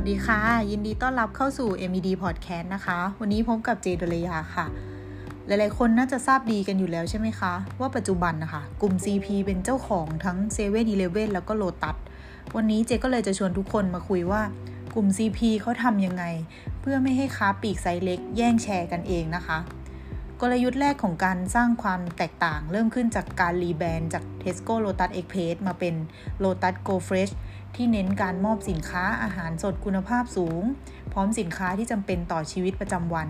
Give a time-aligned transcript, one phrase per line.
[0.00, 0.40] สวัสดีค่ะ
[0.70, 4.66] ยินดีต้อนรับเข้าสู่ MED Podcast นะคะ วันนี้พบกับเจดลยาค่ะ
[5.46, 10.84] หลายๆ คนน่าจะทราบดีกันอยู่แล้วใช่ไหมคะ ว่าปัจจุบันนะคะกลุ่ม CP เป็นเจ้าของทั้ง7 e เ e ่ e
[11.22, 11.96] อแล้วก็โลตัส
[12.56, 14.42] วันนี้เจก็เลยจะชวนทุกคนมาคุยว่า
[14.94, 16.24] กลุ่ม CP เขาทำยังไง
[16.80, 19.58] เพื่อไม่ให้ค้าปลีกไซส์เล็ก แย่งแชร์กันเองนะคะ
[20.42, 25.94] กลยุทธ์แรกของการสร้างความแตกต่างเริ่มขึ้นจากการ rebrand จาก Tesco Lotus Express มาเป็น
[26.44, 27.32] Lotus Go Fresh
[27.74, 30.62] ที่เน้นการมอบสินค้าอาหารสดคุณภาพสูง
[31.12, 33.28] พร้อมสินค้าที่จำเป็นต่อชีวิตประจำวัน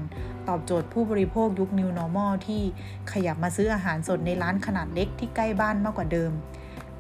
[0.49, 2.63] ตอบโจทย์ผู้บริโภคยุค New Normal ที่
[3.13, 6.33] ขยับมาซื้ออาหารสดในร้านขนาดเล็กที่ใกล้บ้านมากกว่าเดิม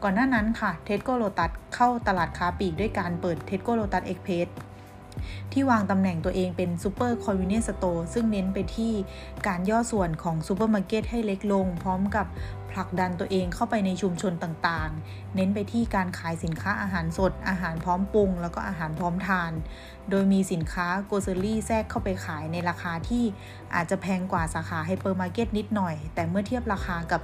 [0.02, 4.48] ก่อนหน้านั้นค่ะเทสโกโลตัสเข้าตลาดค้าปลีกด้วยการเปิดเทส
[5.52, 8.92] ที่วางตำแหน่งตัวเองเป็น super convenience store ซึ่งเน้นไปที่
[9.46, 12.26] การย่อส่วนของซูเปอร์มาร์เก็ตให้เล็กลง พร้อมกับ
[12.70, 19.52] ผลักดันตัวเองเข้าไปในชุมชนต่างๆ เน้นไปที่การขายสินค้าอาหารสด อาหารพร้อมปรุง แล้วก็อาหารพร้อมทาน
[20.10, 23.24] โดยมีสินค้า grocery แทรกเข้าไปขายในราคาที่
[23.74, 27.20] อาจจะแพงกว่าสาขาไฮเปอร์มาร์เก็ตนิดหน่อย แต่เมื่อเทียบราคากับ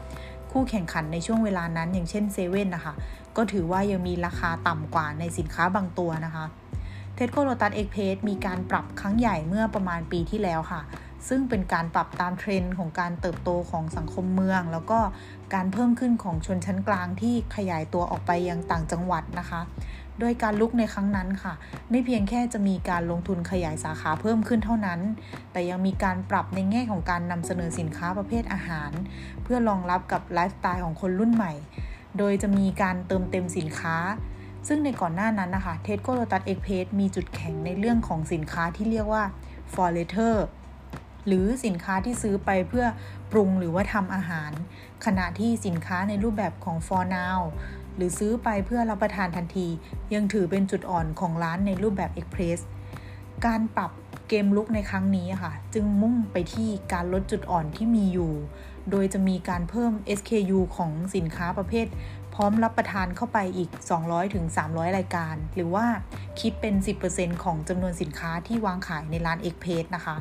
[0.52, 2.94] คู่แข่งขันในช่วงเวลานั้นอย่างเช่นเซเว่นนะคะ
[3.36, 6.44] ก็ถือว่ายังมีราคาต่ำกว่าในสินค้าบางตัวนะคะ
[7.16, 10.80] Tesco Lotus Express มีการปรับครั้งใหญ่เมื่อประมาณปีที่แล้วค่ะ
[11.28, 14.98] ซึ่งเป็นการปรับตามเทรนด์ของการเติบโตของสังคมเมือง แล้วก็
[15.54, 19.60] การเพิ่มขึ้นของชนชั้นกลางที่ขยายตัวออกไปยังต่างจังหวัดนะคะ
[20.20, 21.54] โดยการรุกในครั้งนั้นค่ะ
[21.90, 25.00] ไม่เพียงแค่จะมีการลงทุนขยายสาขาเพิ่มขึ้นเท่านั้น
[25.52, 28.90] แต่ยังมีการปรับในแง่ของการนำเสนอสินค้าประเภทอาหาร
[29.42, 31.52] เพื่อรองรับกับไลฟ์สไตล์ของคนรุ่นใหม่
[32.18, 33.96] โดยจะมีการเติมเต็มสินค้า
[34.68, 39.24] ซึ่งในก่อนหน้านั้นนะคะ Tesco Lotus Express มีจุดแข็งในเรื่องของสินค้าที่เรียกว่า
[39.72, 40.34] for later
[41.26, 42.86] หรือสินค้าที่ซื้อไปเพื่อ
[43.32, 44.52] ปรุงหรือว่าทำอาหาร
[45.04, 47.40] ขณะที่สินค้าในรูปแบบของ for now
[47.96, 49.68] หรือซื้อไปเพื่อรับประทานทันที
[50.14, 52.60] ยังถือเป็นจุดอ่อนของร้านในรูปแบบ Express
[53.46, 53.90] การปรับ
[54.28, 58.32] เกมลุกในครั้งนี้ค่ะ จึงมุ่งไปที่การลดจุดอ่อนที่มีอยู่
[58.90, 61.86] โดยจะมีการเพิ่ม SKU ของสินค้าประเภท
[62.34, 63.70] พร้อมรับประทานเข้าไปอีก
[64.32, 65.86] 200-300 รายการ หรือว่า
[66.40, 66.74] คิดเป็น
[67.10, 70.16] 10%ของจำนวนสินค้าที่วางขายในร้านเอ็กเพสนะคะ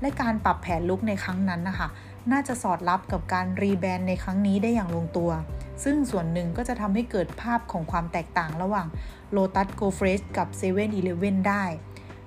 [0.00, 1.88] และการปรับแผนลุกในครั้งนั้นนะคะ
[2.32, 5.30] น่าจะสอดรับกับการรีแบรนด์ในครั้งนี้ได้อย่างลงตัว
[5.84, 8.86] ซึ่งส่วนหนึ่งก็จะทำให้เกิดภาพของความแตกต่างระหว่าง
[9.36, 10.86] Lotus Go Fresh กับ 7 e เ e ่
[11.34, 11.64] e ได้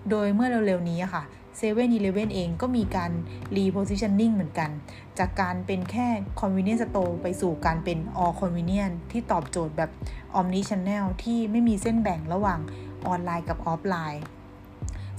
[0.09, 1.23] โดยเมื่อเร็วๆนี้ค่ะ
[1.57, 3.11] 7 e เ e ่ e เลเวนเองก็มีการ
[3.55, 4.69] repositioning เหมือนกัน
[5.19, 6.07] จากการเป็นแค่
[6.39, 9.91] convenience store ไปสู่การเป็น all convenience ที่ตอบโจทย์แบบ
[10.39, 12.59] omni channel ที่ไม่มีเส้นแบ่งระหว่าง
[13.05, 14.23] ออนไลน์กับออฟไลน์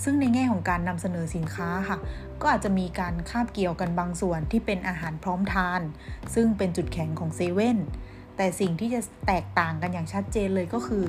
[0.03, 1.99] ซึ่งในแง่ของการนำเสนอสินค้าค่ะ
[2.41, 5.81] ก็อาจจะมีการคาบเกี่ยวกันบางส่วนที่เป็นอาหารพร้อมทาน
[6.35, 7.79] ซึ่งเป็นจุดแข็งของเซเว่น
[8.37, 11.05] แต่สิ่งที่จะแตกต่างกันอย่างชัดเจนเลยก็คือ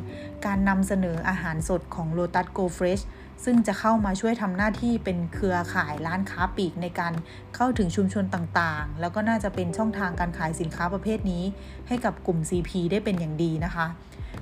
[0.46, 3.04] การนำเสนออาหารสดของ Lotus Go Fresh
[3.44, 7.14] ซึ่งจะเข้ามาช่วยทำหน้าที่เป็นเครือข่ายร้านค้าปลีกในการ
[7.56, 11.44] เข้าถึงชุมชนต่างๆ แล้วก็น่าจะเป็นช่องทางการขายสินค้าประเภทนี้
[11.88, 13.88] ให้กับกลุ่ม CP ได้เป็นอย่างดีนะคะ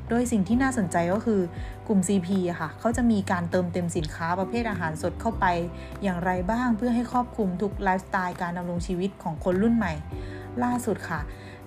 [0.10, 1.42] โดยสิ่งที่น่าสนใจก็คือ
[1.88, 5.46] กลุ่ม CP ะค่ะเขาจะมีการเติมเต็มสินค้าประเภทอาหารสดเข้าไป
[6.04, 9.94] อย่างไรบ้างเพื่อให้ครอบคลุมทุกไลฟ์สไตล์การดำรงชีวิตของคนรุ่นใหม่
[10.64, 11.20] ล่าสุดค่ะ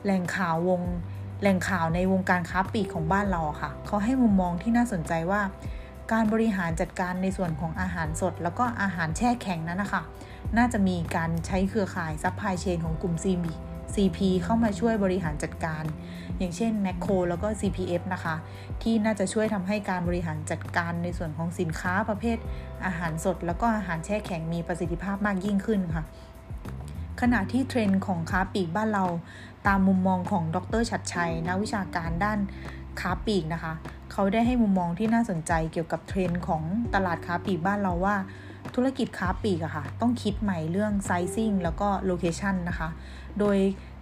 [0.05, 0.81] แหล่งข่าววง
[1.41, 5.41] แหล่งข่าวในวงการค้าปลีกของบ้านเราค่ะเขาให้มุมมองที่น่าสนใจว่า
[6.13, 10.03] การบริหารจัดการในส่วนของอาหารสด แล้วก็อาหารแช่แข็งนั้นนะคะ
[10.57, 13.47] น่าจะมีการใช้เครือข่าย supply chain ของกลุ่ม CP
[13.95, 15.85] CP เข้ามาช่วยบริหารจัดการ
[16.39, 18.35] อย่างเช่นแมคโครแล้วก็ CPF นะคะ
[18.83, 22.39] ที่น่าจะช่วยทำให้การบริหารจัดการในส่วนของสินค้าประเภท
[22.87, 26.05] อาหารสด แล้วก็อาหารแช่แข็งมีประสิทธิภาพมากยิ่งขึ้นค่ะ
[27.21, 29.05] ขณะที่เทรนด์ของค้าปลีกบ้านเรา
[29.67, 32.39] ตามมุมมองของดร ฉัตรชัย นักวิชาการด้าน
[33.01, 33.73] ค้าปลีกนะคะ
[34.13, 36.63] เขาได้ให้มุมมองที่น่าสนใจเกี่ยวกับเทรนด์ของ
[36.95, 38.17] ตลาดค้าปลีกบ้านเราว่า
[38.75, 42.89] ธุรกิจค้าปลีกอะค่ะ ต้องคิดใหม่เรื่อง sizing แล้วก็ location นะคะ
[43.39, 43.57] โดย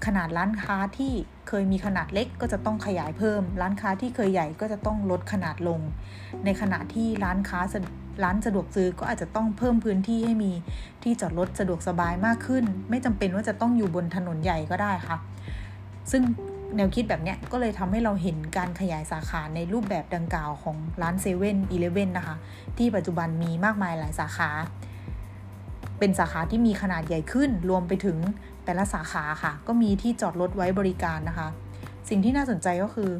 [0.06, 1.12] ขนาดร้านค้าที่
[1.48, 5.80] เคยมีขนาดเล็กก็จะต้องขยายเพิ่ม ร้านค้าที่เคยใหญ่ก็จะต้องลดขนาดลง
[6.44, 7.60] ในขณะที่ร้านค้า
[8.24, 10.52] ร้านสะดวกซื้อก็อาจจะต้องเพิ่มพื้นที่ให้มี
[11.02, 15.16] ที่จอดรถสะดวกสบายมากขึ้น ไม่จำเป็นว่าจะต้องอยู่บนถนนใหญ่ก็ได้ค่ะ
[16.10, 16.22] ซึ่ง
[16.76, 22.36] แนวคิดแบบนี้ก็เลยทำให้เราเห็นการขยายสาขาในรูปแบบดังกล่าวของร้านเซเว่นอีเลฟเว่นนะคะ
[22.78, 24.50] ที่ปัจจุบันมีมากมายหลายสาขา
[25.98, 28.18] เป็นสาขาที่มีขนาดใหญ่ขึ้น รวมไปถึง
[28.64, 31.48] แต่ละสาขาค่ะ ก็มีที่จอดรถไว้บริการนะคะ
[32.08, 33.10] สิ่งที่น่าสนใจก็คือ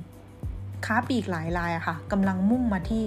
[0.86, 3.04] ค้าปลีกหลายรายอะค่ะกำลังมุ่งมาที่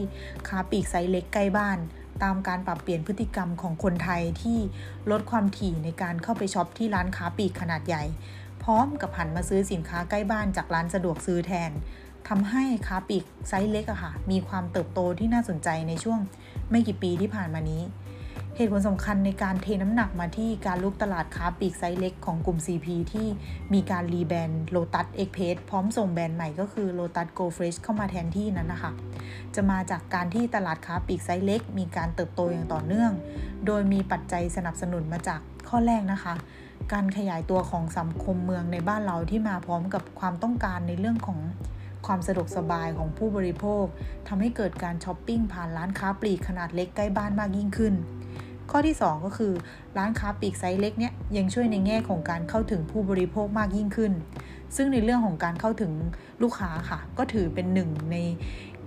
[0.48, 1.78] ค้าปลีกไซส์เล็กใกล้บ้าน
[2.24, 4.60] ตามการปรับเปลี่ยนพฤติกรรมของคนไทยที่
[5.12, 8.04] ลดความถี่ในการเข้าไปช็อปที่ร้านค้าปลีกขนาดใหญ่
[8.64, 11.72] พร้อมกับหันมาซื้อสินค้าใกล้บ้านจากร้านสะดวกซื้อแทน
[12.28, 16.20] ทำให้ค้าปลีกไซส์เล็กอะค่ะมีความเติบโตที่น่าสนใจในช่วง
[16.72, 17.82] ไม่กี่ปีที่ผ่านมานี้
[18.60, 23.28] เหตุผลสำคัญในการเทน้ำหนักมาที่การรุกตลาดค้าปลีกไซส์เล็กของกลุ่ม CP ที่
[23.74, 28.92] มีการรีแบรนด์ Lotus e x p r e s s พร้อมส่งแบรนด์ใหม่ก็คือ Lotus Go Fresh เข้ามาแทนที่นั้นนะคะ
[29.56, 33.12] จะมาจากการที่ตลาดค้าปลีกไซส์เล็ก มีการเติบโตอย่างต่อเนื่อง
[33.66, 35.40] โดยมีปัจจัยสนับสนุนมาจาก
[35.70, 36.34] ข้อแรกนะคะ
[36.94, 41.40] การขยายตัวของสังคมเมืองในบ้านเราที่มาพร้อมกับความต้องการในเรื่องของ
[42.06, 43.86] ความสะดวกสบายของผู้บริโภค
[44.28, 47.96] ทำให้เกิดการช้อปปิ้งผ่านร้านค้าปลีกขนาดเล็กใกล้บ้านมากยิ่งขึ้น
[48.72, 49.54] ข้อที่ 2 ก็คือ
[49.98, 54.14] ร้านค้าปลีกไซส์เล็กเนี่ยยังช่วยในแง่ของการเข้าถึงผู้บริโภคมากยิ่งขึ้น
[54.76, 55.92] ซึ่งในเรื่องของการเข้าถึง
[56.42, 58.18] ลูกค้าค่ะ ก็ถือเป็นหนึ่งใน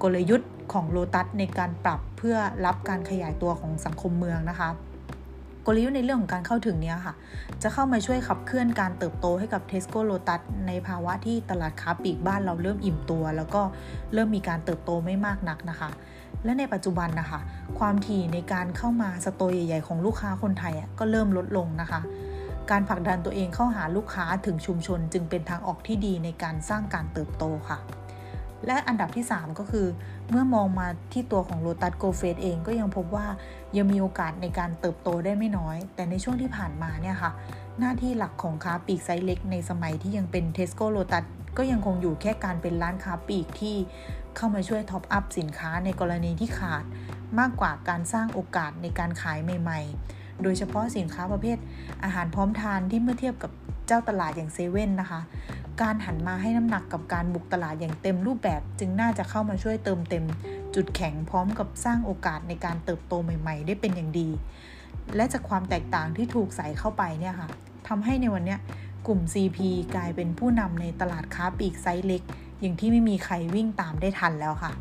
[0.02, 2.36] กลยุทธ์ของโลตัสในการปรับเพื่อ
[2.66, 4.70] รับการขยายตัวของสังคมเมืองนะคะ
[5.66, 7.14] กลยุทธ์ในเรื่องของการเข้าถึงเนี้ยค่ะ
[7.62, 13.62] จะเข้ามาช่วยขับเคลื่อนการเติบโตให้กับ Tesco Lotusในภาวะที่ตลาดค้าปลีกบ้านเราเริ่มอิ่มตัว แล้วก็
[14.12, 15.90] เริ่มมีการเติบโตไม่มากนักนะคะ
[16.44, 17.40] และในปัจจุบันนะคะ
[17.78, 22.00] ความถี่ในการเข้ามาสโตร์ใหญ่ ๆ ของลูกค้าคนไทยก็เริ่มลดลงนะคะ
[22.70, 27.78] การผลักดันตัวเองเข้าหาลูกค้าถึงชุมชนจึงเป็นทางออกที่ดีในการสร้างการเติบโตค่ะ
[28.66, 29.86] และอันดับที่ 3 ก็คือ
[30.30, 33.26] เมื่อมองมาที่ตัวของโ o ตัสโกเฟสเองก็ยังพบว่า
[33.76, 37.32] ยังมีโอกาสในการเติบโตได้ไม่น้อย แต่ในช่วงที่ผ่านมาเนี่ยค่ะ
[37.78, 41.24] หน้าที่หลักของค้าปลีกไซส์เล็กในสมัยที่ยังเป็นเทสโก้โ o ตัส
[41.56, 43.76] ก็ยังคงอยู่แค่การเป็นร้านค้าปลีกที่
[44.36, 46.84] เข้ามาช่วย top up สินค้าในกรณีที่ขาด
[47.38, 49.80] มากกว่าการสร้างโอกาสในการขายใหม่
[50.12, 51.58] ๆ โดยเฉพาะสินค้าประเภท
[52.04, 53.50] อาหารพร้อมทานที่เมื่อเทียบกับ
[53.86, 55.20] เจ้าตลาดอย่างเซเว่นนะคะ
[55.82, 60.24] การหันมาให้น้ำหนักกับการบุกตลาดอย่างเต็มรูปแบบ จึงน่าจะเข้ามาช่วยเติมเต็ม
[60.74, 64.28] จุดแข็งพร้อมกับสร้างโอกาสในการเติบโตใหม่ ๆ ได้เป็นอย่างดี
[65.16, 67.48] และจากความแตกต่างที่ถูกใส่เข้าไปเนี่ยค่ะ
[67.88, 68.56] ทำให้ในวันนี้
[69.06, 69.58] กลุ่ม CP
[69.94, 72.22] กลายเป็นผู้นำในตลาดค้าปลีกไซส์เล็ก
[72.60, 74.72] อย่างที่ไม่มีใครวิ่งตามได้ทันแล้วค่ะ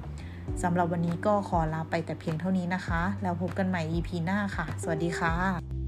[0.64, 5.79] สำหรับวันนี้ก็ขอลาไปแต่เพียงเท่านี้นะคะ แล้วพบกันใหม่ EP หน้าค่ะ สวัสดีค่ะ